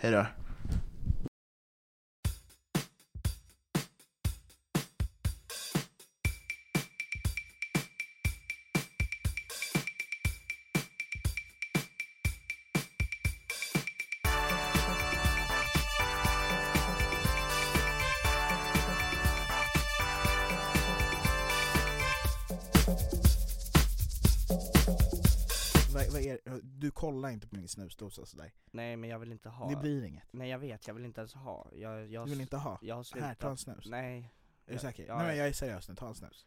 [0.00, 0.26] hej då.
[27.28, 28.52] Kollar inte på min snusdosa sådär?
[28.70, 30.32] Nej men jag vill inte ha Det blir inget.
[30.32, 32.78] Nej jag vet, jag vill inte ens ha jag, jag, Du vill inte ha?
[32.82, 33.86] Jag har slutat Här, ta en snus.
[33.86, 34.18] Nej
[34.66, 35.06] Är du Ja, säker?
[35.06, 35.42] ja, Nej men ja.
[35.42, 36.46] jag är seriös nu, ta en snus.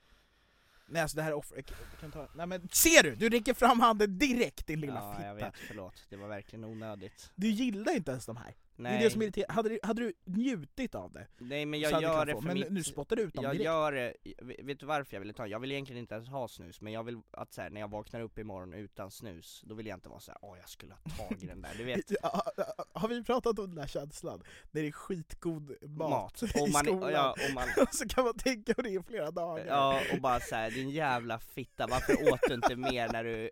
[0.88, 1.66] Nej alltså det här är jag
[2.00, 3.16] kan- ta, nej men ser du?
[3.16, 5.28] Du räcker fram handen direkt din lilla Ja fitta.
[5.28, 8.56] jag vet, förlåt, det var verkligen onödigt Du gillar inte ens de här.
[8.76, 11.28] Det är Nej, det som irriterar, hade du, hade du njutit av det?
[11.38, 13.66] nej men jag gör det för Men mitt nu spottar du ut dem Jag direkt.
[13.66, 14.14] gör det,
[14.64, 17.04] vet du varför jag ville ta Jag vill egentligen inte ens ha snus, men jag
[17.04, 20.09] vill att så här, när jag vaknar upp imorgon utan snus Då vill jag inte
[20.09, 22.44] vara så här, åh jag skulle ha tagit den där, du vet Ja,
[22.94, 24.44] har vi pratat om den här känslan?
[24.72, 28.24] När det är skitgod mat, Mat, i och man, skolan, ja, och man så kan
[28.24, 29.66] man tänka på det i flera dagar.
[29.66, 33.50] Ja, och bara såhär, din jävla fitta, varför åt du inte mer när du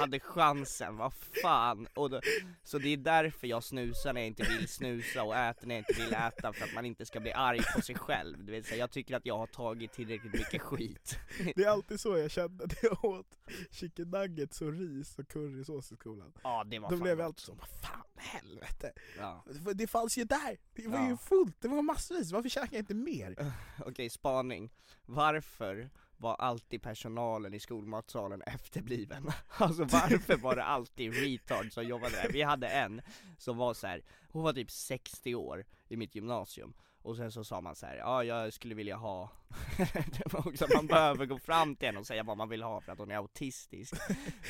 [0.00, 1.12] hade chansen, vad
[1.42, 1.86] fan?
[1.94, 2.20] Och då,
[2.64, 5.84] så det är därför jag snusar när jag inte vill snusa och äter när jag
[5.90, 8.44] inte vill äta, för att man inte ska bli arg på sig själv.
[8.44, 11.18] Du vet, så jag tycker att jag har tagit tillräckligt mycket skit.
[11.56, 13.38] Det är alltid så jag kände när jag åt
[13.70, 16.32] chicken nuggets och ris och currysås i skolan.
[16.42, 18.92] Ja, det var Då fan blev jag alltid så, vad fan helvete.
[19.18, 19.44] Ja.
[19.74, 21.16] Det, fanns ju där, det var ju Ja.
[21.16, 23.52] fullt, det var massvis, varför käkade jag inte mer?
[23.86, 24.70] Okej, spaning.
[25.06, 29.30] Varför var alltid personalen i skolmatsalen efterbliven?
[29.48, 32.32] Alltså varför var det alltid retard som jobbade där?
[32.32, 33.02] Vi hade en
[33.38, 34.02] som var så här.
[34.30, 37.96] hon var typ 60 år i mitt gymnasium och sen så sa man så här,
[37.96, 39.30] ja jag skulle vilja ha
[39.78, 42.80] Det var också, man behöver gå fram till henne och säga vad man vill ha
[42.80, 43.94] för att hon är autistisk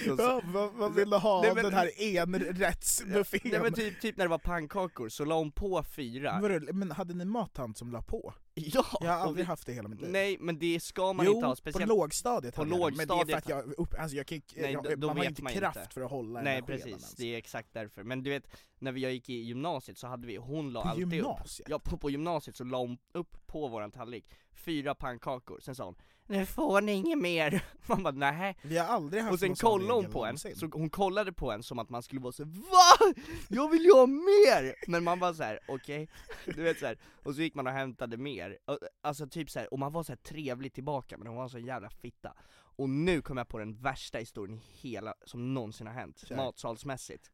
[0.06, 3.40] Så- Ja, vad, vad vill du ha Nej, av men- den här enrättsbuffén?
[3.44, 6.90] Nej men typ, typ när det var pannkakor så la hon på fyra Vadå, men
[6.90, 8.34] hade ni mattant som la på?
[8.54, 8.84] Ja!
[9.00, 10.10] Jag har aldrig vi- haft det hela mitt liv.
[10.10, 12.96] Nej men det ska man jo, inte ha, på speciellt lågstadiet på hade jag det,
[12.96, 15.06] men det är för lågstadiet- att jag, upp, alltså jag kan, Nej, jag, då- då
[15.06, 15.94] man har inte man kraft inte.
[15.94, 17.14] för att hålla Nej precis, ens.
[17.14, 18.02] det är exakt därför.
[18.02, 18.44] Men du vet,
[18.78, 21.66] när vi gick i gymnasiet så hade vi, hon la På alltid gymnasiet?
[21.68, 25.74] upp Ja, på, på gymnasiet så la hon upp på våran tallrik fyra pannkakor, sen
[25.74, 25.96] sa hon
[26.26, 27.64] Nu får ni inget mer!
[27.86, 28.56] Man bara nej.
[28.62, 30.56] Vi har aldrig haft Och sen kollade hon på en, någonsin.
[30.56, 33.14] så hon kollade på en som att man skulle vara så VA?
[33.48, 34.74] Jag vill ju ha mer!
[34.90, 36.08] Men man var så här: okej,
[36.44, 36.98] du vet så här.
[37.22, 38.58] och så gick man och hämtade mer,
[39.02, 41.58] alltså typ så här, och man var så här trevlig tillbaka men hon var så
[41.58, 42.34] jävla fitta
[42.76, 46.36] Och nu kom jag på den värsta historien i hela, som någonsin har hänt, Kör.
[46.36, 47.30] matsalsmässigt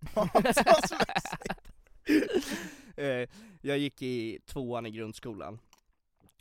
[0.14, 1.72] Matsalsmässigt.
[2.98, 3.28] Eh,
[3.62, 5.58] Jag gick i tvåan i grundskolan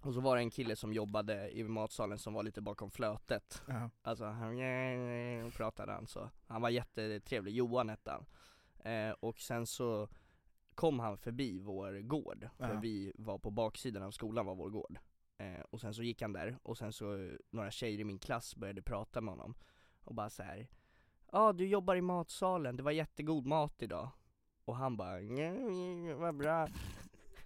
[0.02, 3.62] Och så var det en kille som jobbade i matsalen som var lite bakom flötet
[3.68, 3.90] Ja.
[4.02, 4.58] Alltså han
[5.52, 8.26] pratade han så, han var jättetrevlig, Johan hette han
[8.94, 10.08] eh, Och sen så
[10.76, 12.80] kom han förbi vår gård, för Ja.
[12.80, 15.00] vi var på baksidan av skolan var vår gård
[15.38, 18.56] eh, Och sen så gick han där, och sen så några tjejer i min klass
[18.56, 19.56] började prata med honom
[20.04, 20.68] Och bara så här.
[21.32, 24.10] Ja du jobbar i matsalen, det var jättegod mat idag
[24.68, 26.68] Och han bara "Nej, vad bra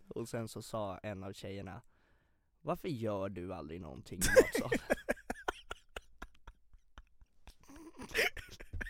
[0.07, 1.81] Och sen så sa en av tjejerna
[2.61, 4.79] Varför gör du aldrig någonting i matsalen?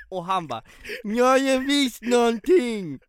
[0.09, 0.63] Och han bara
[1.03, 2.99] Jag gör visst någonting!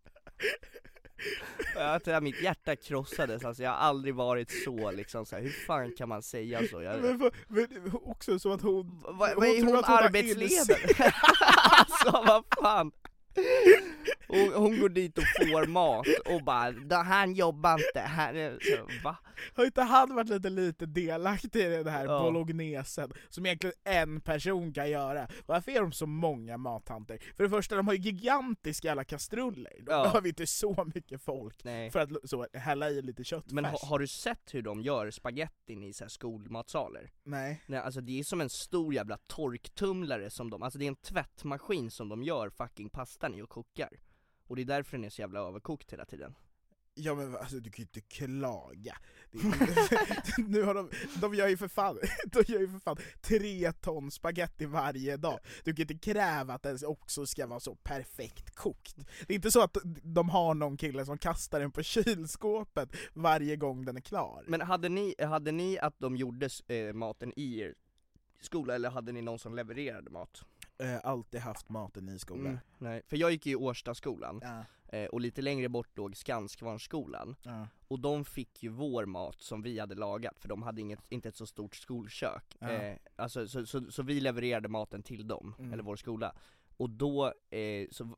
[1.75, 5.43] Jag tror att mitt hjärta krossades, alltså jag har aldrig varit så liksom så här,
[5.43, 6.83] hur fan kan man säga så?
[6.83, 9.01] Jag, Men, men också som att hon...
[9.03, 11.13] vad, vad är hon har arbetsledare?
[11.57, 12.93] alltså vad fan?
[14.33, 18.59] Hon, hon går dit och får mat och bara, "Da, han jobbar inte, han är,
[18.77, 19.17] så, va?
[19.55, 22.23] Har inte han varit lite, lite delaktig i den här Ja.
[22.23, 25.29] bolognesen, som egentligen en person kan göra?
[25.47, 27.19] Varför är de så många mattanter?
[27.37, 30.03] För det första, de har ju gigantiska alla kastruller, då Ja.
[30.03, 31.91] behöver inte så mycket folk Nej.
[31.91, 33.53] för att så, hälla i lite köttfärs.
[33.53, 37.11] Men ha, har du sett hur de gör spagettin i så här skolmatsaler?
[37.25, 37.63] Nej.
[37.67, 40.97] Nej alltså det är som en stor jävla torktumlare som de, alltså det är en
[40.97, 43.89] tvättmaskin som de gör fucking pastan i och kokar
[44.53, 46.35] Och det är därför den är så jävla överkokt hela tiden
[46.95, 48.97] Ja men alltså du kan ju inte klaga.
[49.33, 50.91] Är, nu har de,
[51.21, 55.39] de gör ju för fan, de gör ju för fan tre ton spaghetti varje dag.
[55.65, 58.97] Du kan inte kräva att den också ska vara så perfekt kokt.
[59.27, 63.57] Det är inte så att de har någon kille som kastar den på kylskåpet varje
[63.57, 64.45] gång den är klar.
[64.47, 67.75] Men hade ni, hade ni att de gjorde eh, maten i er
[68.41, 70.45] skola eller hade ni någon som levererade mat?
[70.83, 72.47] Eh, alltid haft maten i skolan.
[72.47, 74.65] Mm, nej, för jag gick ju i Årstaskolan, Ja,
[74.99, 79.63] eh, och lite längre bort låg Skanskvarnsskolan ja, Och de fick ju vår mat som
[79.63, 82.71] vi hade lagat, för de hade inget, inte ett så stort skolkök Ja.
[82.71, 85.73] eh, alltså, så, så, så vi levererade maten till dem, Mm.
[85.73, 86.35] eller vår skola
[86.83, 88.17] Och då, eh, så,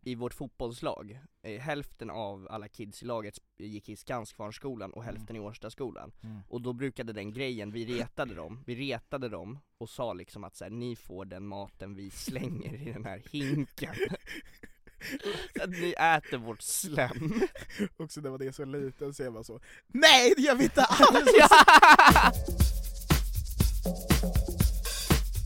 [0.00, 5.36] i vårt fotbollslag, eh, hälften av alla kids i laget gick i Skanskvarnsskolan och hälften
[5.36, 6.40] i Årstaskolan Mm.
[6.48, 10.56] Och då brukade den grejen, vi retade dem, vi retade dem och sa liksom att
[10.56, 13.94] så här, ni får den maten vi slänger i den här hinken
[15.60, 17.42] att ni äter vårt slem
[17.96, 20.82] Också när man är så liten så är man så NEJ det gör vi inte
[20.82, 21.30] alls!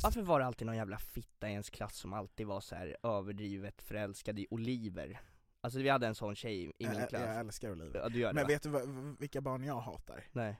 [0.03, 2.97] Varför var det alltid någon jävla fitta i ens klass som alltid var så här
[3.03, 5.21] överdrivet förälskad i oliver?
[5.61, 8.01] Alltså vi hade en sån tjej i min jag, klass jag älskar oliver.
[8.01, 8.49] Ja du gör det Men va?
[8.49, 10.25] vet du vad, vilka barn jag hatar?
[10.33, 10.57] Nej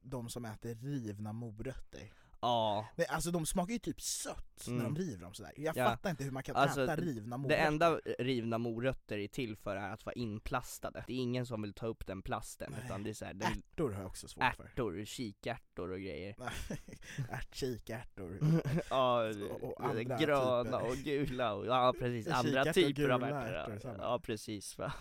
[0.00, 2.12] De som äter rivna morötter.
[2.40, 4.94] Ja, Nej, alltså de smakar ju typ sött när Mm.
[4.94, 5.52] de river dem sådär.
[5.56, 5.84] Jag Ja.
[5.84, 7.66] fattar inte hur man kan Alltså, äta rivna det morötter.
[7.66, 11.72] enda rivna morötter är till för är att vara inplastade Det är ingen som vill
[11.74, 12.82] ta upp den plasten Nej.
[12.84, 14.64] utan det är såhär, den, Ärtor har jag också svårt för.
[14.64, 16.36] ärtor, kikärtor och grejer
[17.30, 18.38] Ärt, kikärtor.
[18.90, 19.22] Ja,
[19.62, 20.90] Och- andra gröna typer.
[20.90, 24.92] och gula och, ja precis, andra typer av ärtor ärtor, ja precis va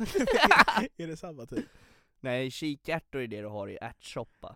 [0.98, 1.66] är det samma typ?
[2.20, 4.56] Nej kikärtor är det du har i ärtsoppa,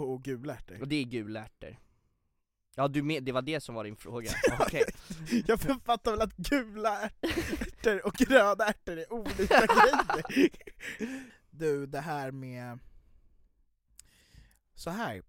[0.00, 0.80] Och, och gula ärtor?
[0.80, 1.76] och det är gula ärtor
[2.74, 4.30] Ja du med, det var det som var din fråga,
[4.60, 4.84] okej
[5.46, 10.50] Jag fattar väl att gula ärtor och gröna ärtor är olika grejer.
[11.50, 12.78] Du, det här med...
[14.74, 15.22] Så här.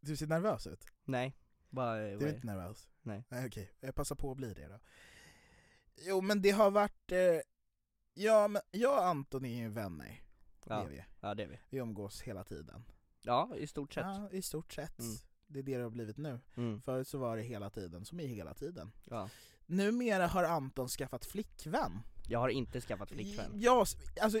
[0.00, 0.86] Du ser nervös ut.
[1.04, 1.36] Nej,
[1.68, 2.88] bara, Du är inte nervös?
[3.02, 3.24] Nej.
[3.28, 4.80] Nej okej, jag passar på att bli det då.
[5.96, 7.12] Jo men det har varit...
[7.12, 7.40] Eh,
[8.14, 10.23] ja, men jag och Anton är ju vänner.
[10.64, 11.04] Det ja, är vi.
[11.20, 12.84] ja det är vi Vi umgås hela tiden.
[13.22, 14.98] Ja, i stort sett Ja, i stort sett.
[14.98, 15.16] Mm.
[15.46, 16.40] Det är det det har blivit nu.
[16.56, 16.80] mm.
[16.82, 18.92] Förut så var det hela tiden, som i hela tiden.
[19.04, 19.28] ja.
[19.66, 22.02] Numera har Anton skaffat flickvän.
[22.28, 23.84] Jag har inte skaffat flickvän Ja,
[24.20, 24.38] alltså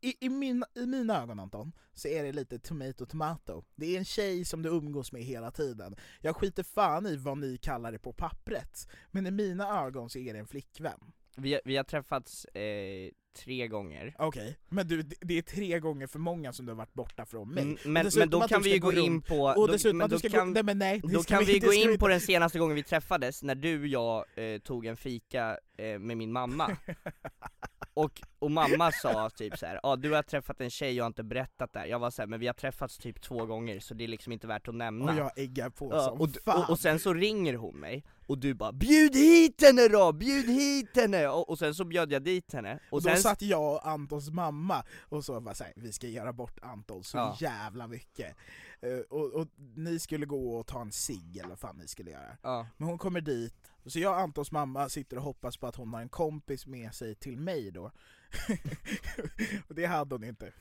[0.00, 3.64] i, i, min, i mina ögon Anton, så är det lite tomato tomato.
[3.74, 5.96] Det är en tjej som du umgås med hela tiden.
[6.20, 10.18] Jag skiter fan i vad ni kallar det på pappret, men i mina ögon så
[10.18, 11.12] är det en flickvän.
[11.36, 16.18] Vi, vi har träffats eh, tre gånger Okej, men du, det- är tre gånger för
[16.18, 17.62] många som du har varit borta från mig.
[17.62, 20.28] Mm, men, men då kan vi ju gå in på, Och dessutom att du ska
[20.28, 22.82] kan, gå, nej men nej, då kan vi gå in på den senaste gången vi
[22.82, 24.24] träffades, när du och jag
[24.54, 26.76] eh, tog en fika eh, med min mamma
[27.94, 31.04] Och, och mamma sa typ så här, ja ah, du har träffat en tjej och
[31.04, 31.86] har inte berättat det här.
[31.86, 34.46] Jag var såhär, men vi har träffats typ två gånger så det är liksom inte
[34.46, 36.62] värt att nämna Och jag äggar på Ja, som och, fan.
[36.64, 40.12] och, och sen så ringer hon mig, och du bara 'Bjud hit henne då!
[40.12, 43.18] Bjud hit henne!' Och, och sen så bjöd jag dit henne, och, Och då sen
[43.18, 47.04] satt jag och Antons mamma och så var så här, vi ska göra bort Anton
[47.04, 47.36] så Ja.
[47.40, 48.36] jävla mycket.
[48.80, 52.10] Eh, och, och ni skulle gå och ta en cigg eller vad fan ni skulle
[52.10, 52.36] göra.
[52.42, 55.76] ja, Men hon kommer dit, så jag och Antons mamma sitter och hoppas på att
[55.76, 57.84] hon har en kompis med sig till mig då.
[59.68, 60.52] och det hade hon inte.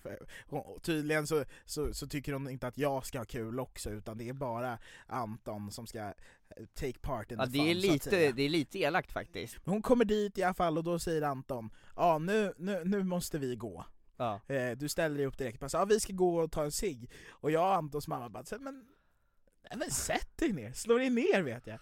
[0.45, 4.17] Hon, tydligen så, så, så tycker hon inte att jag ska ha kul också, utan
[4.17, 6.13] det är bara Anton som ska eh,
[6.73, 9.81] take part in Ja the det fun, är, lite, det är lite elakt faktiskt Hon
[9.81, 13.55] kommer dit i alla fall och då säger Anton, ja nu, nu, nu måste vi
[13.55, 13.85] gå.
[14.17, 16.63] Ja, Eh, du ställer dig upp direkt och bara, ja vi ska gå och ta
[16.63, 17.11] en cigg.
[17.29, 18.87] Och jag och Antons mamma bara, men,
[19.69, 21.79] nej, men sätt dig ner, slå dig ner vet jag.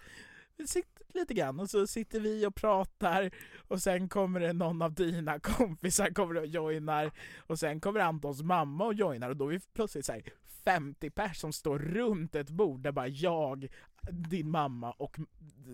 [1.14, 3.30] Lite grann och så sitter vi och pratar
[3.68, 7.10] och sen kommer det någon av dina kompisar kommer och joinar
[7.46, 10.22] och sen kommer Antons mamma och joinar och då är vi plötsligt så här
[10.64, 13.68] 50 pers som står runt ett bord där bara jag,
[14.10, 15.18] din mamma och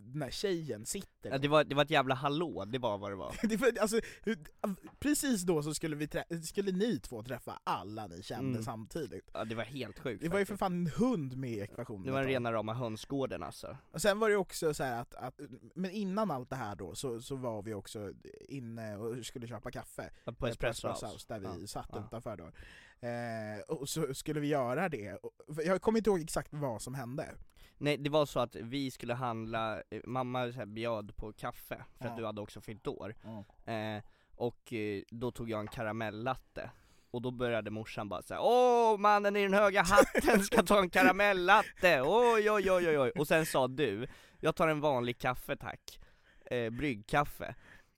[0.02, 1.30] den här tjejen sitter.
[1.30, 3.73] ja det, var, det var ett jävla hallå, det var vad det var Det var,
[3.80, 4.00] alltså,
[4.99, 6.09] precis då så skulle, vi
[6.42, 8.62] skulle ni två träffa alla ni kände Mm.
[8.62, 9.30] samtidigt.
[9.35, 12.06] Ja det var helt sjukt Det var ju för fan en hund med i ekvationen.
[12.06, 15.40] Det var rena rama hönsgården alltså Och sen var det också så här att, att,
[15.75, 18.12] men innan allt det här då så, så var vi också
[18.49, 22.04] inne och skulle köpa kaffe På eh, Espresso Espresso House där vi Ja, satt ja.
[22.06, 22.50] utanför då.
[23.06, 25.18] Eh, och så skulle vi göra det,
[25.64, 27.35] jag kommer inte ihåg exakt vad som hände.
[27.78, 31.85] Nej det var så att vi skulle handla, eh, mamma så här bjöd på kaffe
[31.99, 32.11] för Ja.
[32.11, 33.14] att du hade också fyllt år.
[33.64, 34.02] Eh,
[34.38, 36.71] Och eh, då tog jag en karamellatte.
[37.11, 40.90] Och då började morsan bara säga Åh mannen i den höga hatten ska ta en
[40.90, 43.11] karamellatte, oj oj oj oj oj.
[43.11, 44.06] Och sen sa du,
[44.40, 46.00] jag tar en vanlig kaffe tack,
[46.50, 47.54] eh, bryggkaffe.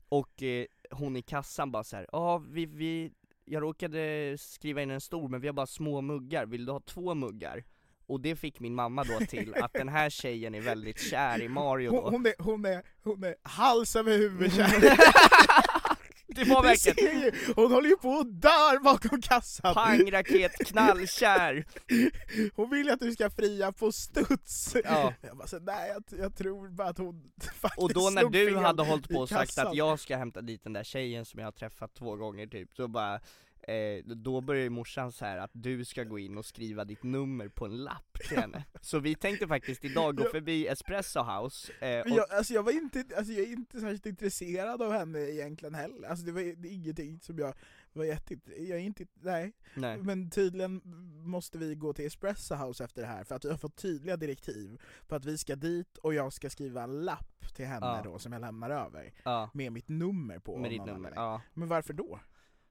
[0.09, 3.13] Och eh, hon i kassan bara så här, ja vi, vi,
[3.45, 6.81] jag råkade skriva in en stor men vi har bara små muggar, vill du ha
[6.81, 7.65] två muggar?
[8.09, 11.49] Och det fick min mamma då till att den här tjejen är väldigt kär i
[11.49, 14.99] Mario Hon, då hon, är, hon, är, hon är hals över huvud kär.
[16.39, 19.75] Det var verkligen ju, hon håller ju på och dör bakom kassan!
[19.75, 21.65] pangraket, knallkär!
[22.57, 24.77] Hon vill ju att du ska fria på studs!
[24.85, 25.15] Ja.
[25.21, 28.57] Jag bara så, nej jag, jag tror bara att hon faktiskt Och då när du
[28.57, 29.67] hade hållit på och sagt kassan.
[29.67, 32.75] att jag ska hämta dit den där tjejen som jag har träffat två gånger typ,
[32.75, 33.21] så bara
[33.69, 37.03] Eh, då börjar ju morsan så här att du ska gå in och skriva ditt
[37.03, 41.73] nummer på en lapp till henne Så vi tänkte faktiskt idag gå förbi Espresso House
[41.81, 45.19] eh, och, jag, alltså jag var inte, alltså jag är inte särskilt intresserad av henne
[45.19, 47.55] egentligen heller, alltså det var det ingenting som jag
[47.93, 49.53] var jätte, jag är inte, nej.
[49.75, 49.99] nej.
[49.99, 50.81] Men tydligen
[51.25, 54.17] måste vi gå till Espresso House efter det här för att vi har fått tydliga
[54.17, 58.01] direktiv på att vi ska dit och jag ska skriva en lapp till henne Ja.
[58.05, 60.57] då som jag lämnar över Ja, med mitt nummer på.
[60.59, 62.21] med ditt nummer, ja Men varför då?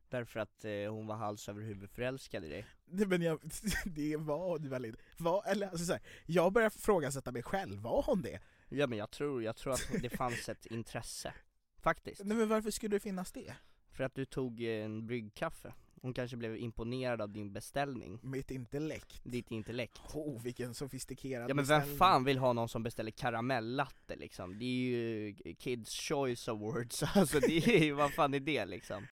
[0.10, 3.40] Därför att eh, hon var hals över huvud förälskad i dig Nej, Men jag,
[3.86, 8.04] det var det väldigt, var, eller alltså så här, jag börjar ifrågasätta mig själv, var
[8.04, 8.40] hon det?
[8.70, 11.34] Ja men jag tror, jag tror att det fanns ett intresse
[11.82, 13.54] Faktiskt, Nej men varför skulle det finnas det?
[13.92, 19.22] för att du tog en bryggkaffe Hon kanske blev imponerad av din beställning, Mitt intellekt.
[19.24, 21.98] ditt intellekt Oh, vilken sofistikerad Ja men vem beställning.
[21.98, 24.60] fan vill ha någon som beställer karamellatte liksom?
[24.60, 29.08] Det är ju Kids Choice Awards, alltså det är ju, vad fan är det liksom?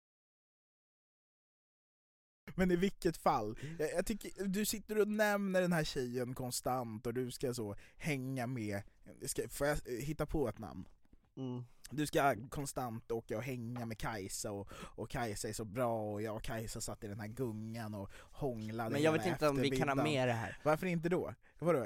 [2.61, 7.07] Men i vilket fall, jag, jag tycker, du sitter och nämner den här tjejen konstant
[7.07, 8.81] och du ska så hänga med,
[9.25, 10.87] ska, får jag eh, hitta på ett namn?
[11.37, 11.63] Mm.
[11.91, 16.21] Du ska konstant åka och hänga med Kajsa och, och Kajsa är så bra och
[16.21, 19.55] jag och Kajsa satt i den här gungan och hånglade Men jag vet inte om
[19.61, 21.33] vi kan ha med det här Varför inte då?
[21.59, 21.79] Vadå?
[21.79, 21.85] Är,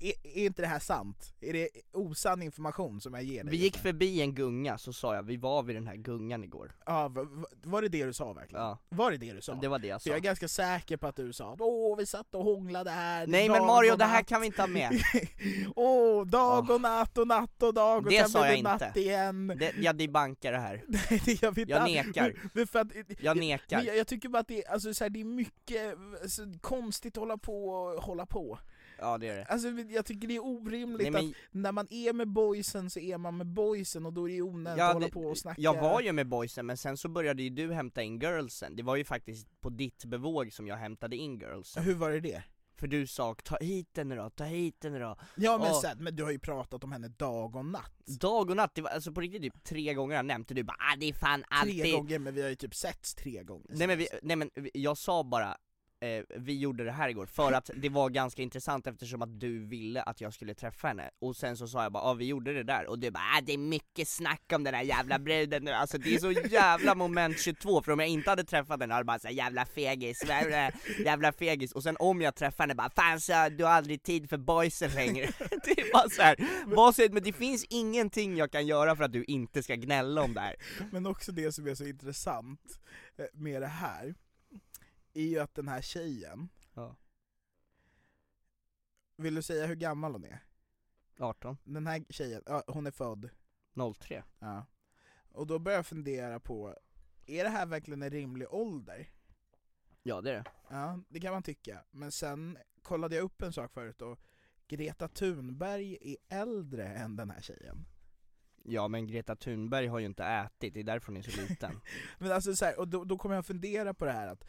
[0.00, 1.34] är, är, inte det här sant?
[1.40, 3.50] Är det osann information som jag ger dig?
[3.50, 3.80] Vi gick nu?
[3.80, 7.22] förbi en gunga, så sa jag, vi var vid den här gungan igår Ja, va-
[7.30, 8.64] va- var det det du sa verkligen?
[8.64, 9.54] Ja, Var det det du sa?
[9.54, 11.96] det var det jag För sa jag är ganska säker på att du sa åh
[11.98, 14.66] vi satt och hånglade här Nej men Mario, det här natt." kan vi inte ha
[14.66, 14.92] med
[15.76, 18.82] Åh, dag och natt och natt och dag och Det sen sa jag det natt
[18.82, 19.00] inte.
[19.08, 19.46] Igen.
[19.58, 22.34] Det, Jag debankar det här, Nej det gör vi inte Jag nekar.
[22.54, 22.88] Men- för att,
[23.20, 23.76] jag nekar.
[23.76, 26.42] men jag, jag tycker bara att det, är- alltså, så här, det är mycket alltså,
[26.60, 28.58] konstigt att hålla på och hålla på.
[29.00, 29.44] Ja det är det.
[29.44, 33.00] Alltså jag tycker det är orimligt Nej, men- att när man är med boysen så
[33.00, 35.38] är man med boysen och då är det onödigt Ja, att hålla det- på och
[35.38, 35.60] snacka.
[35.60, 38.82] Jag var ju med boysen men sen så började ju du hämta in girlsen, det
[38.82, 41.82] var ju faktiskt på ditt bevåg som jag hämtade in girlsen.
[41.82, 42.42] Hur var det det?
[42.78, 45.80] För du sa 'ta hit henne då, ta hit henne då' Ja men, Åh.
[45.80, 48.06] sen, men du har ju pratat om henne dag och natt.
[48.20, 50.76] Dag och natt, det var alltså på riktigt typ tre gånger jag nämnde du bara
[50.78, 53.66] ah, det är fan alltid Tre gånger, men vi har ju typ setts tre gånger
[53.68, 55.56] Nej men, vi, nej men jag sa bara
[56.00, 59.66] eh, vi gjorde det här igår för att det var ganska intressant eftersom att du
[59.66, 61.10] ville att jag skulle träffa henne.
[61.18, 62.86] Och sen så sa jag bara ja vi gjorde det där.
[62.86, 65.70] Och du bara ah, det är mycket snack om den där jävla bruden nu.
[65.70, 69.00] Alltså det är så jävla moment 22 för om jag inte hade träffat henne hade
[69.00, 70.70] jag bara såhär jävla fegis, jävla,
[71.04, 71.72] jävla fegis.
[71.72, 74.90] Och sen om jag träffar henne bara fan så du har aldrig tid för boysen
[74.90, 75.26] längre.
[75.64, 76.36] Det är bara såhär,
[76.66, 80.22] vad säger men det finns ingenting jag kan göra för att du inte ska gnälla
[80.22, 80.56] om det här.
[80.92, 82.60] Men också det som är så intressant
[83.18, 84.14] eh, med det här,
[85.18, 86.96] är ju att den här tjejen, Ja.
[89.16, 90.44] vill du säga hur gammal hon är?
[91.18, 93.30] 18, Den här tjejen, ja, hon är född,
[93.98, 94.66] 03 ja.
[95.32, 96.74] Och då börjar jag fundera på,
[97.26, 99.10] är det här verkligen en rimlig ålder?
[100.02, 100.44] Ja det är det.
[100.70, 101.84] Ja, det kan man tycka.
[101.90, 104.18] Men sen kollade jag upp en sak förut och
[104.68, 107.86] Greta Thunberg är äldre än den här tjejen.
[108.64, 111.80] Ja men Greta Thunberg har ju inte ätit, det är därför hon är så liten.
[112.18, 114.44] Men alltså så här, och då, då kommer jag fundera på det här att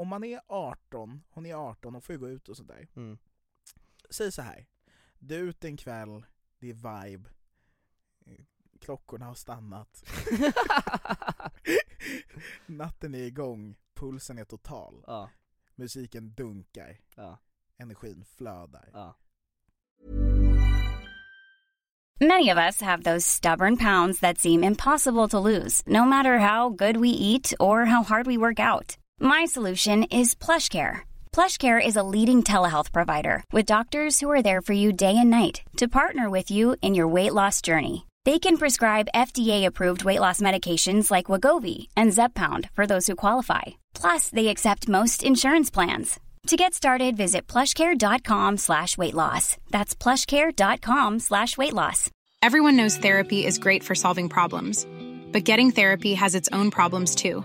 [0.00, 2.88] om man är 18, hon är 18, hon får ju gå ut och sådär.
[2.96, 3.18] Mm.
[4.10, 4.66] Säg så här.
[5.18, 6.26] du är ute en kväll,
[6.58, 7.30] det är vibe,
[8.26, 8.44] eh,
[8.80, 10.04] klockorna har stannat,
[12.66, 15.30] natten är igång, pulsen är total, ja,
[15.74, 17.38] musiken dunkar, ja,
[17.76, 18.90] energin flödar.
[18.92, 19.16] ja.
[22.22, 26.68] Many of us have those stubborn pounds that seem impossible to lose, no matter how
[26.68, 28.98] good we eat or how hard we work out.
[29.22, 31.00] My solution is PlushCare.
[31.32, 35.28] PlushCare is a leading telehealth provider with doctors who are there for you day and
[35.28, 38.06] night to partner with you in your weight loss journey.
[38.24, 43.76] They can prescribe FDA-approved weight loss medications like Wagovi and Zepbound for those who qualify.
[43.94, 46.18] Plus, they accept most insurance plans.
[46.46, 49.58] To get started, visit plushcare.com slash weight loss.
[49.70, 52.10] That's plushcare.com slash weight loss.
[52.42, 54.86] Everyone knows therapy is great for solving problems,
[55.30, 57.44] but getting therapy has its own problems too,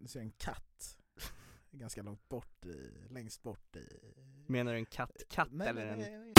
[0.00, 0.96] du ser en katt
[1.72, 3.86] ganska långt bort i, längst bort i...
[4.46, 5.98] Menar du en katt-katt Nej, eller nej, en...
[5.98, 6.32] nej, nej.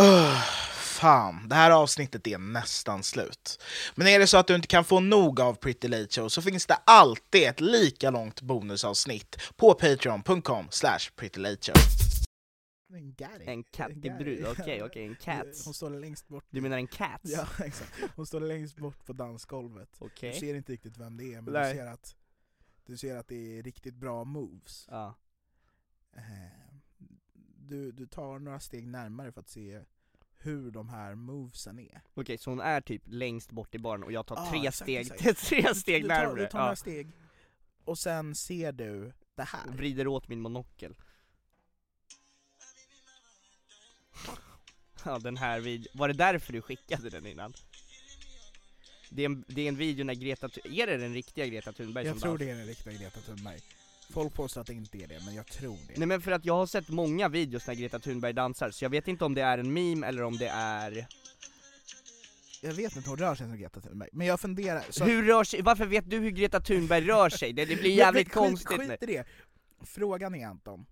[0.00, 0.40] Öh,
[0.74, 3.62] fan, det här avsnittet är nästan slut.
[3.94, 6.42] Men är det så att du inte kan få nog av Pretty Late Show så
[6.42, 11.76] finns det alltid ett lika långt bonusavsnitt på patreon.com slash prettylateshow.
[12.92, 14.24] En katt i Gary.
[14.24, 15.46] brud, okej okej, en cat.
[15.64, 16.44] Hon står längst bort.
[16.50, 17.20] Du menar en cat?
[17.22, 17.92] Ja, exakt.
[18.16, 19.88] Hon står längst bort på dansgolvet.
[19.98, 20.32] Okej.
[20.32, 21.72] Du ser inte riktigt vem det är, men Nej.
[21.72, 22.16] du ser, att,
[22.90, 24.86] du ser att det är riktigt bra moves.
[24.90, 25.14] Ja.
[26.12, 26.22] Eh,
[27.56, 29.80] Du, du tar några steg närmare för att se
[30.38, 32.02] hur de här movesen är.
[32.14, 34.76] Okej, så hon är typ längst bort i baren och jag tar Ja, tre exakt,
[34.76, 35.38] steg, exakt.
[35.48, 36.40] tre steg du tar, närmare.
[36.40, 36.64] Du tar ja.
[36.64, 37.12] några steg,
[37.84, 39.66] och sen ser du det här.
[39.70, 40.94] Vrider åt min monokel.
[45.04, 47.54] Ja den här videon, var det därför du skickade den innan?
[49.12, 51.72] Det är en, det är en video när Greta, Thu- är det den riktiga Greta
[51.72, 52.44] Thunberg Jag som tror dansar?
[52.44, 53.60] det är den riktiga Greta Thunberg.
[54.10, 55.96] Folk påstår att det inte är det, men jag tror det.
[55.98, 58.90] Nej men för att jag har sett många videos när Greta Thunberg dansar, så jag
[58.90, 61.06] vet inte om det är en meme eller om det är...
[62.62, 64.84] Jag vet inte hur hon rör sig som Greta Thunberg, men jag funderar.
[64.90, 67.52] Så Hur rör sig, varför vet du hur Greta Thunberg rör sig?
[67.52, 69.24] Det, det blir jävligt skit- konstigt skit, i det.
[69.84, 70.86] Frågan är Anton,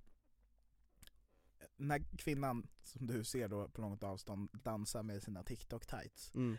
[1.77, 6.35] när kvinnan som du ser då på långt avstånd dansar med sina TikTok-tights.
[6.35, 6.59] Mm.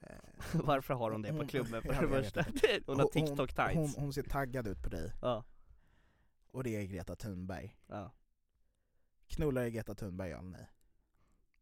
[0.00, 0.16] Eh,
[0.64, 2.46] Varför har hon det på Hon- klubben för det jag första?
[2.86, 3.96] Hon har TikTok Hon, tights.
[3.96, 5.44] hon ser taggad ut på dig, Ja,
[6.50, 7.76] och det är Greta Thunberg.
[7.86, 8.12] ja.
[9.28, 10.70] Knullar är Greta Thunberg, ja eller nej?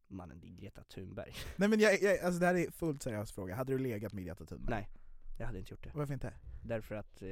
[0.07, 1.33] Mannen det är Greta Thunberg.
[1.57, 4.25] Nej men jag, jag, alltså det här är fullt seriös fråga, hade du legat med
[4.25, 4.75] Greta Thunberg?
[4.75, 4.89] Nej.
[5.39, 5.91] Jag hade inte gjort det.
[5.95, 6.35] Varför inte?
[6.65, 7.29] Därför att eh,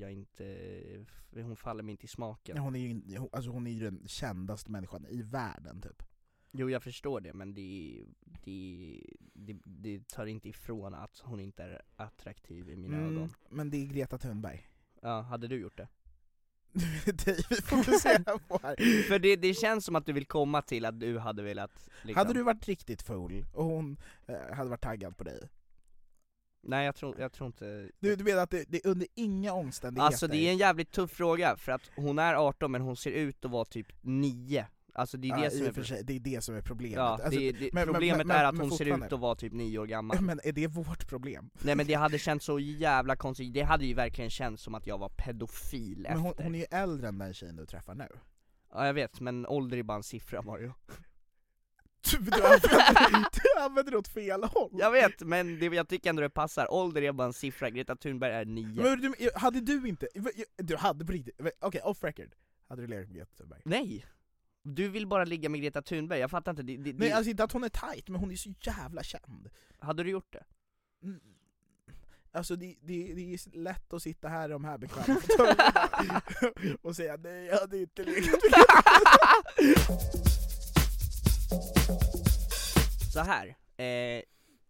[0.00, 2.56] jag inte, hon faller mig inte i smaken.
[2.56, 6.02] Ja, hon, är ju, hon- alltså hon är ju den kändaste människan i världen typ.
[6.58, 8.00] Jo jag förstår det men det,
[8.44, 9.00] det,
[9.32, 13.34] det, det tar inte ifrån att hon inte är attraktiv i mina Mm, ögon.
[13.50, 14.68] men det är Greta Thunberg.
[15.02, 15.88] Ja, hade du gjort det?
[17.24, 19.02] dig vi fokuserar på här.
[19.08, 22.18] För det, det känns som att du vill komma till att du hade velat liksom.
[22.18, 25.48] Hade du varit riktigt full och hon eh, hade varit taggad på dig?
[26.68, 29.52] Nej jag tror, jag tror inte Du, du menar att det, det är under inga
[29.52, 30.06] omständigheter?
[30.06, 33.10] Alltså det är en jävligt tuff fråga, för att hon är 18 men hon ser
[33.10, 34.66] ut att vara typ 9
[34.96, 36.96] Alltså det är ja, det som i är sig, det är det som är problemet.
[36.96, 39.20] Ja, Alltså, det, det, men- men- problemet men- är att men hon ser ut att
[39.20, 41.50] vara typ 9 år gammal Men är det vårt problem?
[41.62, 44.86] Nej men det hade känts så jävla konstigt, det hade ju verkligen känts som att
[44.86, 47.94] jag var pedofil Men efter hon, hon är ju äldre än den tjejen du träffar
[47.94, 48.08] nu.
[48.72, 50.74] Ja jag vet, men ålder är bara en siffra Mario
[52.10, 54.70] Du, du, använder, det åt fel håll!
[54.72, 57.96] Jag vet, men det, jag tycker ändå det passar, ålder är bara en siffra, Greta
[57.96, 60.08] Thunberg är 9 Men du, hade du inte,
[60.56, 62.34] du hade på riktigt, okej off record,
[62.68, 63.60] hade du legat med Greta Thunberg?
[63.64, 64.06] Nej!
[64.68, 67.30] Du vill bara ligga med Greta Thunberg, jag fattar inte, det, det, Nej det, alltså
[67.30, 69.48] inte att hon är tight, men hon är så jävla känd.
[69.78, 70.44] hade du gjort det?
[71.02, 71.20] Mm.
[72.32, 75.20] Alltså det, det, det är lätt att sitta här i de här bekväma
[76.82, 78.52] och säga nej jag hade inte legat med
[83.12, 83.46] Så här.
[83.76, 84.22] Eh,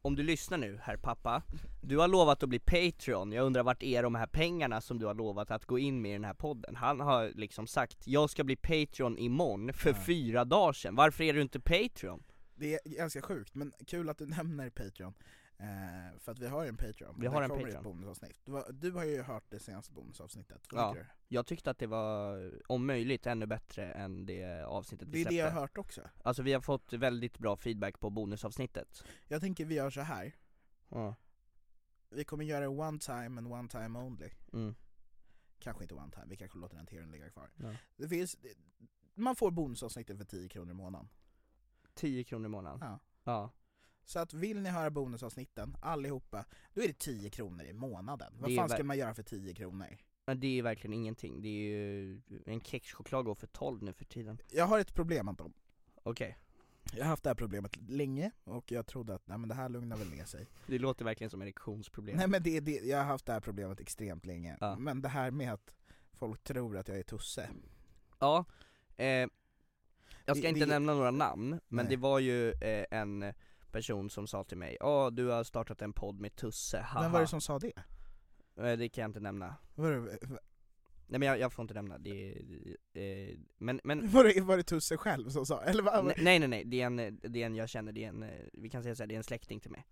[0.07, 1.42] om du lyssnar nu herr pappa,
[1.81, 5.07] du har lovat att bli Patreon, jag undrar vart är de här pengarna som du
[5.07, 6.77] har lovat att gå in med i den här podden?
[6.77, 11.33] Han har liksom sagt, jag ska bli Patreon imorgon för fyra dagar sedan, varför är
[11.35, 12.23] du inte Patreon?
[12.55, 15.14] Det är ganska sjukt, men kul att du nämner Patreon.
[15.59, 17.69] Eh, för att vi har en Patreon, Vi har en Patreon.
[17.77, 18.40] ett bonusavsnitt.
[18.45, 21.03] Du, har- du har ju hört det senaste bonusavsnittet, vad Ja.
[21.29, 25.23] Jag tyckte att det var, om möjligt, ännu bättre än det avsnittet vi Det är
[25.23, 26.01] släppte det jag har hört också.
[26.25, 30.35] Alltså vi har fått väldigt bra feedback på bonusavsnittet Jag tänker vi gör så här.
[30.88, 31.14] Ja,
[32.11, 34.31] vi kommer göra one time and one time only.
[34.53, 34.75] mm.
[35.59, 37.51] Kanske inte one time, vi kanske låter den teorin ligga kvar.
[37.57, 37.75] Ja.
[37.97, 38.37] Det finns,
[39.14, 41.09] man får bonusavsnittet för 10 kronor i månaden.
[41.95, 42.99] 10 kronor i månaden Ja.
[43.25, 43.51] Ja,
[44.07, 48.33] Så att vill ni höra bonusavsnitten, allihopa, då är det 10 kronor i månaden.
[48.40, 49.87] Vad Det fan ska man göra för 10 kronor?
[50.37, 54.38] det är verkligen ingenting, det är ju, en kexchoklad går för 12 nu för tiden
[54.53, 55.53] Jag har ett problem Anton.
[56.03, 56.37] Okej,
[56.92, 59.69] Jag har haft det här problemet länge och jag trodde att nej, men det här
[59.69, 60.47] lugnar väl ner sig.
[60.66, 63.81] det låter verkligen som erektionsproblem Nej men det, det, jag har haft det här problemet
[63.81, 64.57] extremt länge.
[64.61, 64.77] Ja.
[64.77, 65.75] Men det här med att
[66.12, 67.49] folk tror att jag är tusse.
[68.19, 68.45] Ja,
[68.97, 69.29] eh, jag
[70.25, 71.90] ska Det- inte nämna några namn, men Nej.
[71.90, 73.33] det var ju eh, en
[73.72, 77.12] person som sa till mig Ja, du har startat en podd med Tusse, haha Vem
[77.12, 77.72] var det som sa det?
[78.57, 80.18] Eh, Det kan jag inte nämna Var det,
[81.09, 82.33] Nej men jag, jag får inte nämna, det
[82.92, 85.62] eh, men, men var det, var det Tusse själv som sa?
[85.62, 86.05] Eller vad?
[86.05, 88.70] Nej nej nej, det är, en, det är en jag känner, det är en, vi
[88.70, 89.87] kan säga såhär, det är en släkting till mig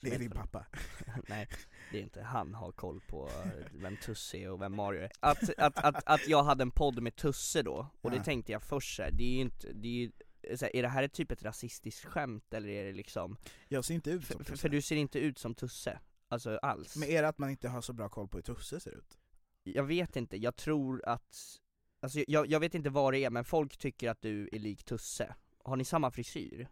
[0.00, 0.66] Det är din pappa.
[1.28, 1.48] Nej,
[1.92, 5.10] det är inte, han har koll på eh, vem Tusse är och vem Mario är
[5.20, 8.24] Att, att, att, att jag hade en podd med Tusse då, och det Ja.
[8.24, 10.10] tänkte jag först såhär, det är ju inte, det är ju
[10.56, 13.36] så här, är det här ett typ ett rasistiskt skämt eller är det liksom,
[13.68, 14.62] Jag ser inte ut som för, Tusse.
[14.62, 17.68] för du ser inte ut som Tusse, alltså alls Men är det att man inte
[17.68, 19.18] har så bra koll på hur Tusse ser ut?
[19.62, 21.60] Jag vet inte, jag tror att,
[22.00, 24.84] alltså jag, jag vet inte vad det är men folk tycker att du är lik
[24.84, 26.68] Tusse Har ni samma frisyr?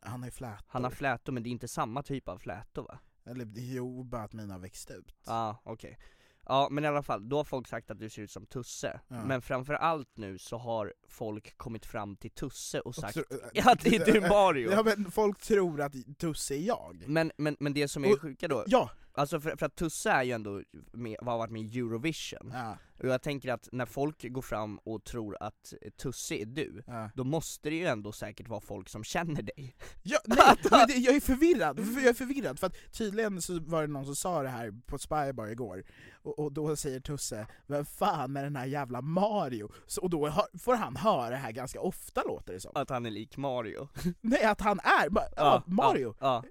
[0.00, 0.64] Han har ju flätor.
[0.68, 2.98] Han har flätor men det är inte samma typ av flätor va?
[3.24, 5.14] Eller jo, bara att mina har växt ut.
[5.26, 5.98] Ja, ah, okej
[6.46, 9.00] Ja men i alla fall, då har folk sagt att du ser ut som Tusse
[9.08, 9.24] Ja.
[9.24, 13.96] Men framförallt nu så har folk kommit fram till Tusse och sagt Och Ja det
[13.96, 14.70] är du Mario!
[14.70, 17.04] Ja men folk tror att Tusse är jag.
[17.06, 18.90] Men, men, men det som är Och- sjuka då, Ja!
[19.12, 22.76] alltså för, för att Tusse är ju ändå, med, har varit med i Eurovision Ja,
[22.98, 27.10] Och jag tänker att när folk går fram och tror att Tusse är du ja.
[27.14, 30.56] Då måste det ju ändå säkert vara folk som känner dig Ja, nej,
[30.88, 34.16] det, jag är förvirrad, jag är förvirrad för att tydligen så var det någon som
[34.16, 35.84] sa det här på Spybar igår,
[36.22, 40.32] och, och då säger Tusse 'Vem fan är den här jävla Mario?' Så, och då
[40.58, 42.72] får han höra det här ganska ofta låter det som.
[42.74, 43.88] Att han är lik Mario
[44.20, 46.14] Nej, att han är ba- ja, Mario!
[46.20, 46.44] Ja,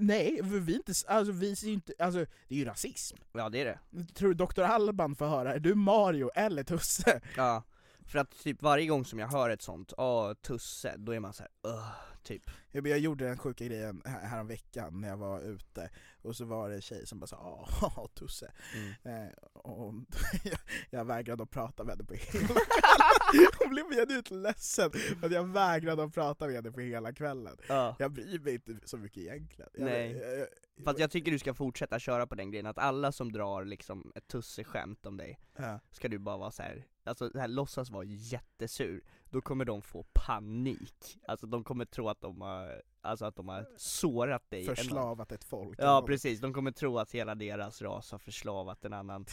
[0.00, 3.16] Nej, vi inte, alltså vi ser inte, alltså det är ju rasism.
[3.32, 4.62] ja, ja det är det Tror du Dr.
[4.62, 7.20] Alban får höra, är du Mario eller Tusse?
[7.36, 7.62] Ja,
[8.06, 11.32] för att typ varje gång som jag hör ett sånt, ja Tusse, då är man
[11.32, 11.88] såhär, uh,
[12.22, 15.90] typ Jag, jag gjorde den sjuka grejen här, veckan när jag var ute,
[16.22, 18.52] och så var det en tjej som bara sa åh Tusse.
[18.74, 19.26] mm.
[19.26, 19.94] Eh, och
[20.44, 20.58] jag,
[20.90, 23.50] jag vägrade att prata med henne på hela kvällen.
[23.58, 27.56] Hon blev genuint ledsen för att jag vägrade att prata med henne på hela kvällen.
[27.68, 29.70] Ja, Jag bryr mig inte så mycket egentligen.
[29.74, 30.12] Jag, Nej.
[30.12, 30.46] Jag,
[30.84, 34.12] fast jag tycker du ska fortsätta köra på den grejen, att alla som drar liksom
[34.14, 35.80] ett Tusse-skämt om dig, ja.
[35.90, 39.82] ska du bara vara så här, alltså det här, låtsas vara jättesur, då kommer de
[39.82, 44.64] få panik Alltså de kommer tro att de har, alltså att de har sårat dig.
[44.64, 45.78] Förslavat ett folk.
[45.82, 49.26] Ja precis, de kommer tro att hela deras ras har förslavat en annan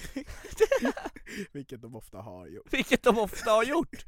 [1.51, 2.73] Vilket de ofta har gjort.
[2.73, 4.05] Vilket de ofta har gjort!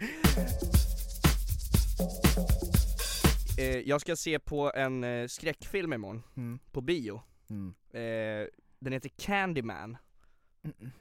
[3.57, 6.59] Eh, jag ska se på en eh, skräckfilm imorgon, Mm.
[6.71, 7.73] på bio Mm.
[7.91, 8.47] eh,
[8.81, 9.97] Den heter Candyman,
[10.63, 10.91] Mm.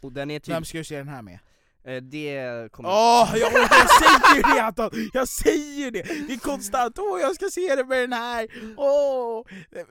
[0.00, 1.38] och den är typ, Vem ska du se den här med?
[1.86, 4.90] Eh, det kommer Åh, jag, jag säger det Anton!
[5.12, 6.02] Jag säger det!
[6.02, 9.46] Det är konstant, åh jag ska se det med den här, åh!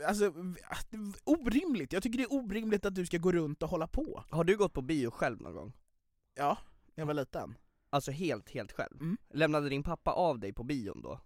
[0.07, 0.33] Alltså,
[1.23, 4.23] orimligt, jag tycker det är orimligt att du ska gå runt och hålla på.
[4.29, 5.73] Har du gått på bio själv någon gång?
[6.35, 6.57] Ja,
[6.95, 7.55] när jag var liten.
[7.89, 9.01] Alltså helt, helt själv?
[9.01, 9.17] Mm.
[9.33, 11.19] Lämnade din pappa av dig på bion då?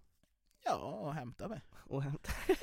[0.64, 1.60] Ja, och hämta mig.
[1.84, 2.34] Och hämtade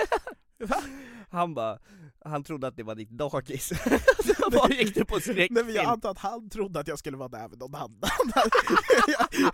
[0.59, 0.83] Va?
[1.29, 1.79] Han bara,
[2.25, 3.71] han trodde att det var ditt dagis
[4.51, 5.65] Var gick du på Nej skräckfilm?
[5.65, 7.99] men jag antar att han trodde att jag skulle vara där med någon annan.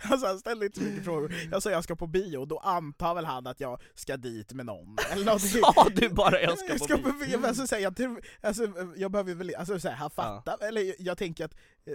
[0.02, 1.34] alltså han ställde inte så mycket frågor.
[1.50, 4.66] Jag sa jag ska på bio, då antar väl han att jag ska dit med
[4.66, 4.96] någon.
[5.10, 5.38] Eller.
[5.38, 7.12] Sa du bara jag ska på bio?
[7.12, 7.38] bio?
[7.38, 10.80] Men alltså, så här, jag, alltså, jag behöver väl, alltså, så här, han fattar, eller
[10.82, 11.54] jag, jag tänker att
[11.86, 11.94] eh,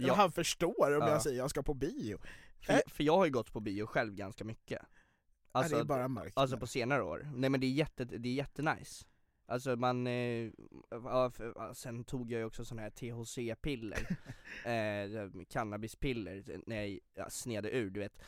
[0.00, 0.14] Ja.
[0.14, 1.10] han förstår om Ja.
[1.10, 2.18] jag säger jag ska på bio.
[2.66, 4.82] För, för jag har ju gått på bio själv ganska mycket
[5.52, 6.38] Alltså, det är Alltså, bara mörkt.
[6.38, 9.06] alltså på senare år, nej men det är jätte, det är jättenice.
[9.46, 10.50] Alltså man, eh,
[10.90, 14.16] ja, för, sen tog jag ju också sån här THC-piller,
[14.64, 18.22] eh, cannabispiller, när jag ja, snedde ur du vet.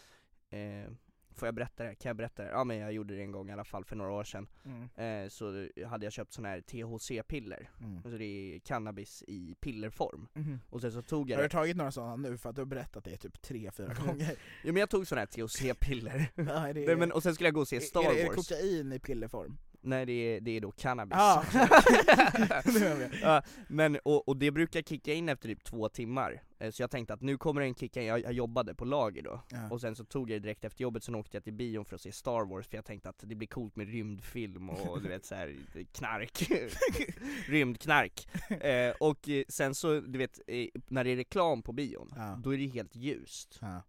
[0.50, 0.92] Eh,
[1.40, 1.94] får jag berätta det?
[1.94, 2.48] Kan jag berätta det?
[2.50, 5.24] Ja men jag gjorde det en gång i alla fall för några år sedan Mm.
[5.24, 7.96] eh, Så hade jag köpt sån här THC-piller, Mm.
[7.96, 10.60] alltså det är cannabis i pillerform Mhm.
[10.70, 12.60] Och sen så tog jag Har det du tagit några sådana nu för att du
[12.60, 14.30] har berättat det typ tre, fyra gånger?
[14.64, 17.60] Jo men jag tog sån här THC-piller är det, men, Och sen skulle jag gå
[17.60, 19.56] och se Star är, är det Wars kokain i pillerform?
[19.82, 23.10] Nej det är, det är då cannabis Ah, är med.
[23.22, 27.14] ja, men, och, och det brukar kicka in efter typ två timmar, så jag tänkte
[27.14, 29.70] att nu kommer den kicka in, jag, jag jobbade på lager då, Ja.
[29.70, 31.94] och sen så tog jag det direkt efter jobbet, sen åkte jag till bion för
[31.94, 35.08] att se Star Wars för jag tänkte att det blir coolt med rymdfilm och du
[35.08, 35.56] vet så här
[35.92, 36.42] knark,
[37.48, 42.12] rymdknark eh, Och eh, sen så, du vet, eh, när det är reklam på bion,
[42.16, 42.38] Ja.
[42.44, 43.82] då är det helt ljust Ja.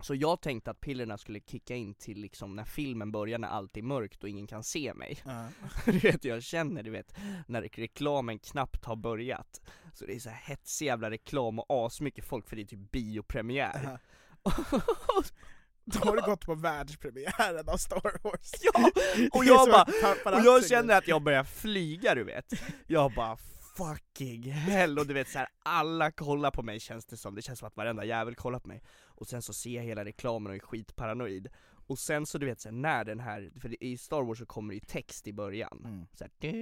[0.00, 3.76] Så jag tänkte att pillerna skulle kicka in till liksom när filmen börjar, när allt
[3.76, 5.18] är mörkt och ingen kan se mig.
[5.24, 5.48] Ja.
[5.84, 7.14] du vet, jag känner du vet,
[7.46, 9.60] när reklamen knappt har börjat.
[9.94, 12.90] Så det är så här hetsig jävla reklam och asmycket folk för det är typ
[12.90, 13.98] biopremiär.
[15.84, 18.52] Då har du gått på världspremiären av Star Wars.
[18.62, 18.90] Ja!
[19.32, 22.52] Och jag bara, och jag känner att jag börjar flyga du vet.
[22.86, 23.36] Jag bara
[23.78, 27.42] fucking hell, och du vet så här, alla kollar på mig känns det som, det
[27.42, 28.82] känns som att varenda jävel kollar på mig
[29.20, 31.48] Och sen så ser jag hela reklamen och är skitparanoid
[31.86, 34.46] Och sen så du vet så här, när den här, för i Star Wars så
[34.46, 36.06] kommer det ju text i början Mm.
[36.14, 36.52] så här, du,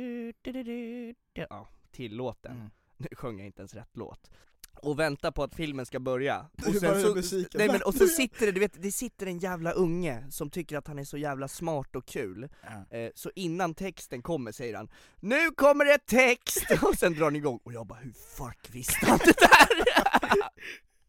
[0.43, 2.71] du, du, du, du, ja, till låten Mm.
[2.99, 4.31] Nu sjöng jag inte ens rätt låt
[4.83, 8.47] Och väntar på att filmen ska börja och sen så, nej men och så sitter
[8.47, 11.49] det, du vet, det sitter en jävla unge som tycker att han är så jävla
[11.49, 12.49] smart och kul
[12.91, 12.97] Ja.
[12.99, 14.89] eh, Så innan texten kommer säger han
[15.21, 19.07] 'Nu kommer det text!' och sen drar han igång, och jag bara 'Hur fuck visste
[19.07, 19.85] han det där?'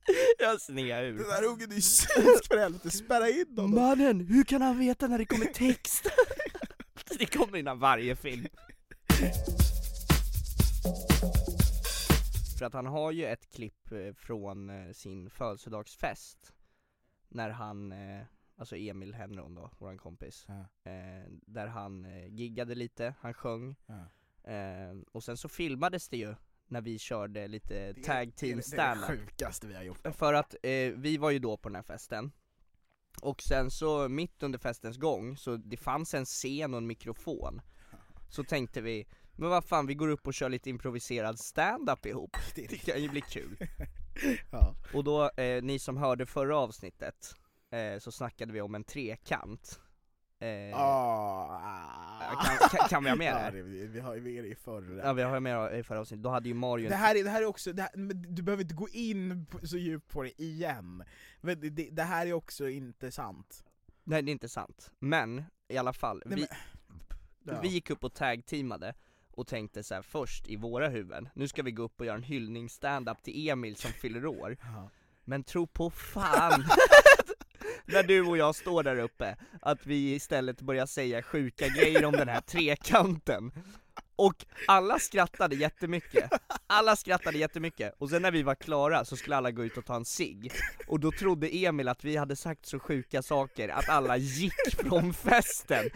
[0.39, 3.75] Jag snear ur Den där ungen är ju synsk för helvete, spärra in honom!
[3.75, 6.09] Mannen, hur kan han veta när det kommer text?
[7.19, 8.47] det kommer innan varje film
[12.59, 16.53] För att han har ju ett klipp eh, från eh, sin födelsedagsfest
[17.29, 18.21] När han, eh,
[18.57, 20.65] alltså Emil Henron då, våran kompis Ja.
[21.29, 24.05] Där han giggade lite, han sjöng Ja.
[25.11, 26.35] Och sen så filmades det ju
[26.67, 30.07] när vi körde lite Det tag team Det är det sjukaste vi har gjort.
[30.17, 32.31] För att eh, vi var ju då på den här festen.
[33.21, 37.61] Och sen så mitt under festens gång, så det fanns en scen och en mikrofon.
[38.29, 42.37] Så tänkte vi, men vad fan vi går upp och kör lite improviserad stand-up ihop.
[42.55, 43.57] Det Det kan ju bli kul.
[44.51, 44.75] Ja.
[44.93, 47.35] Och då, eh, ni som hörde förra avsnittet,
[47.71, 49.79] eh, så snackade vi om en trekant
[50.39, 52.45] eh, Ah.
[52.45, 53.63] kan, kan, kan vi ha med Ja, det?
[53.63, 56.23] det, vi har ju med det i förra Ja vi har med i förra avsnittet,
[56.23, 58.41] då hade ju Mario Det här är, det här är också, det här, men du
[58.41, 61.03] behöver inte gå in så djupt på det igen
[61.41, 63.63] Men det, det, det här är också inte sant
[64.03, 66.47] Nej det är inte sant, men i alla fall, Nej, vi,
[67.43, 67.59] Ja.
[67.61, 68.93] vi gick upp och tag-teamade
[69.31, 72.15] och tänkte så här först i våra huvuden, nu ska vi gå upp och göra
[72.15, 74.57] en hyllnings-stand-up till Emil som fyller år.
[75.23, 76.63] Men tro på fan
[77.85, 82.11] när du och jag står där uppe, att vi istället börjar säga sjuka grejer om
[82.11, 83.51] den här trekanten.
[84.17, 86.29] Och alla skrattade jättemycket,
[86.67, 89.85] alla skrattade jättemycket, och sen när vi var klara så skulle alla gå ut och
[89.85, 90.51] ta en cigg.
[90.87, 95.13] Och då trodde Emil att vi hade sagt så sjuka saker att alla gick från
[95.13, 95.89] festen.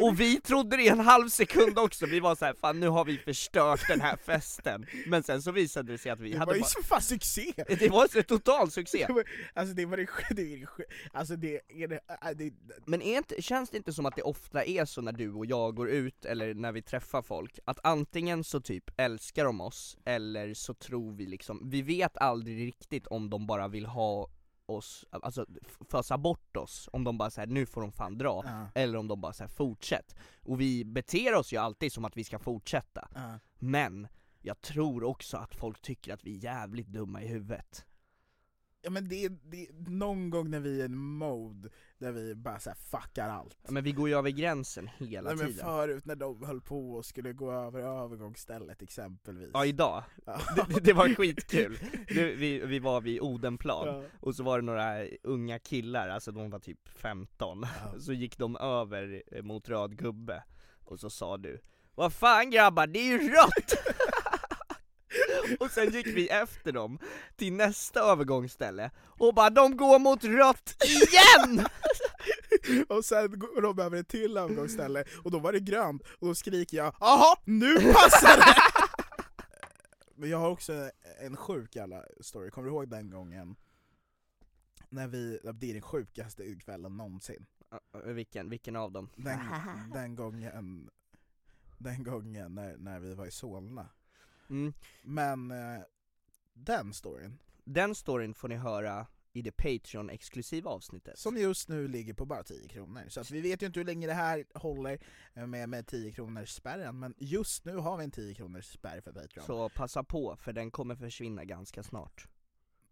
[0.00, 2.88] Och vi trodde det i en halv sekund också, vi var så här, fan nu
[2.88, 4.86] har vi förstört den här festen.
[5.06, 6.68] Men sen så visade det sig att vi det hade var ju bara...
[6.68, 7.52] så fan succé!
[7.66, 9.06] Det var en total succé!
[9.08, 9.12] Det
[9.54, 10.66] Alltså det var det, det, det
[11.12, 12.52] alltså det det, äh, det,
[12.86, 15.46] Men är inte, känns det inte som att det ofta är så när du och
[15.46, 19.98] jag går ut, eller när vi träffar folk, att antingen så typ älskar de oss,
[20.04, 24.28] eller så tror vi liksom, vi vet aldrig riktigt om de bara vill ha
[24.66, 25.46] oss, alltså
[25.90, 28.66] fösa bort oss, om de bara säger nu får de fan dra, Ja.
[28.74, 30.14] eller om de bara säger fortsätt.
[30.42, 33.38] Och vi beter oss ju alltid som att vi ska fortsätta, ja.
[33.58, 34.08] men
[34.42, 37.86] jag tror också att folk tycker att vi är jävligt dumma i huvudet.
[38.82, 42.12] Ja men det är, det är någon gång när vi är i en mode där
[42.12, 45.36] vi bara så här fuckar allt Ja, Men vi går ju över gränsen hela Nej,
[45.38, 45.64] men tiden.
[45.66, 50.40] förut när de höll på och skulle gå över övergångsstället exempelvis Ja idag, Ja.
[50.68, 51.78] det, det var skitkul.
[52.08, 54.02] Det, vi, vi var vid Odenplan, Ja.
[54.20, 57.94] och så var det några unga killar, alltså de var typ 15, Ja.
[58.00, 60.42] så gick de över mot röd gubbe,
[60.84, 61.60] och så sa du
[61.94, 63.86] Vad fan grabbar, det är ju rött!
[65.60, 66.98] och sen gick vi efter dem
[67.36, 71.66] till nästa övergångsställe, och bara de går mot rött IGEN!
[72.88, 76.34] Och sen går de över ett till övergångsställe och då var det grönt, och då
[76.34, 78.62] skriker jag 'Jaha, nu passar det!'
[80.14, 83.56] Men jag har också en sjuk jävla story, kommer du ihåg den gången?
[84.88, 87.46] När vi, det är den sjukaste kvällen någonsin
[88.04, 89.08] vilken, vilken av dem?
[89.16, 89.38] Den,
[89.92, 90.90] den gången,
[91.78, 93.88] den gången när, när vi var i Solna
[94.50, 94.72] Mm.
[95.02, 95.82] Men eh,
[96.54, 101.18] den storyn, Den storyn får ni höra i det Patreon-exklusiva avsnittet.
[101.18, 103.02] Som just nu ligger på bara 10 kronor.
[103.08, 104.98] Så att vi vet ju inte hur länge det här håller
[105.34, 109.00] eh, med, med 10 kronors spärren, men just nu har vi en 10 kronors spärr
[109.00, 109.46] för Patreon.
[109.46, 112.28] Så passa på, för den kommer försvinna ganska snart.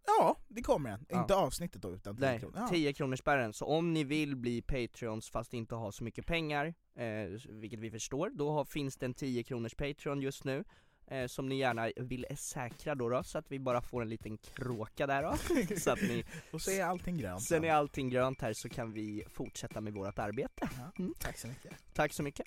[0.07, 1.07] Ja, det kommer den.
[1.09, 1.21] Ja.
[1.21, 2.57] Inte avsnittet då, utan 10 Nej, kronor.
[2.57, 2.69] Ja.
[2.69, 3.53] 10 kronors spärren.
[3.53, 7.05] Så om ni vill bli Patreons fast inte ha så mycket pengar, eh,
[7.49, 10.65] vilket vi förstår, då har, finns det en 10 kronors Patreon just nu.
[11.11, 14.39] Eh, som ni gärna vill säkra då, då, så att vi bara får en liten
[14.39, 15.37] kråka där då.
[15.81, 17.43] så att ni, Och så är allting grönt.
[17.43, 20.69] sen är allting grönt här så kan vi fortsätta med vårt arbete.
[20.79, 21.15] Ja, Mm.
[21.19, 21.73] Tack så mycket.
[21.95, 22.47] Tack så mycket.